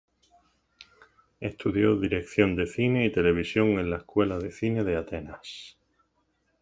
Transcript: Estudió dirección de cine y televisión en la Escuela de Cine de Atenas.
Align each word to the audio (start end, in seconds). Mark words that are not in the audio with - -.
Estudió 1.41 1.95
dirección 1.95 2.55
de 2.55 2.65
cine 2.65 3.05
y 3.05 3.11
televisión 3.11 3.77
en 3.77 3.91
la 3.91 3.97
Escuela 3.97 4.39
de 4.39 4.51
Cine 4.51 4.83
de 4.83 4.95
Atenas. 4.97 5.77